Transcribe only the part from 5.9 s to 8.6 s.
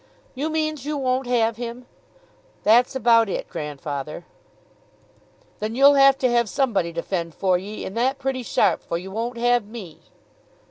have to have somebody to fend for ye, and that pretty